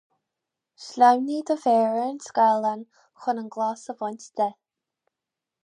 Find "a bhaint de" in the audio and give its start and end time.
3.91-4.49